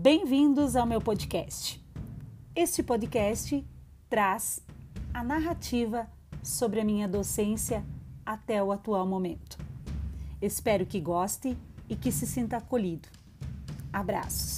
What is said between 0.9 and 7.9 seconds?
podcast. Este podcast traz a narrativa sobre a minha docência